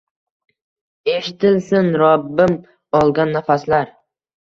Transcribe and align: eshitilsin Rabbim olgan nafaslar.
eshitilsin 1.17 1.93
Rabbim 2.05 2.59
olgan 3.05 3.39
nafaslar. 3.41 3.99